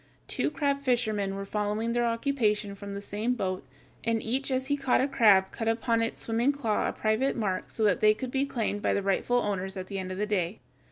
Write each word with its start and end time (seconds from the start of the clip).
Two 0.27 0.49
crab 0.49 0.81
fishermen 0.81 1.35
were 1.35 1.45
following 1.45 1.91
their 1.91 2.07
occupation 2.07 2.73
from 2.73 2.95
the 2.95 3.01
same 3.01 3.35
boat, 3.35 3.63
and 4.03 4.19
each 4.23 4.49
as 4.49 4.65
he 4.65 4.75
caught 4.75 4.99
a 4.99 5.07
crab 5.07 5.51
cut 5.51 5.67
upon 5.67 6.01
its 6.01 6.21
swimming 6.21 6.51
claw 6.51 6.89
a 6.89 6.91
private 6.91 7.35
mark 7.35 7.69
so 7.69 7.83
that 7.83 7.99
they 7.99 8.15
could 8.15 8.31
be 8.31 8.43
claimed 8.43 8.81
by 8.81 8.93
the 8.95 9.03
rightful 9.03 9.37
owners 9.37 9.77
at 9.77 9.85
the 9.85 9.99
end 9.99 10.11
of 10.11 10.17
the 10.17 10.25
day. 10.25 10.59